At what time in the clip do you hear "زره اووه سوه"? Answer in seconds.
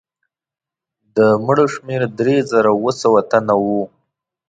2.51-3.19